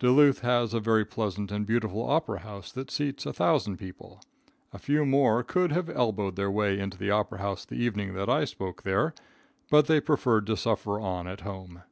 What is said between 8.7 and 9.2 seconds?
there,